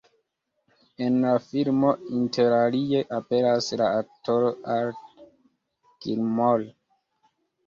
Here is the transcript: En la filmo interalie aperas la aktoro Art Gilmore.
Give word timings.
En 1.07 1.17
la 1.25 1.33
filmo 1.47 1.91
interalie 2.19 3.01
aperas 3.19 3.69
la 3.83 3.91
aktoro 3.99 4.51
Art 4.77 5.05
Gilmore. 6.07 6.69